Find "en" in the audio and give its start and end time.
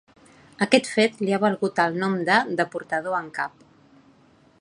3.19-3.29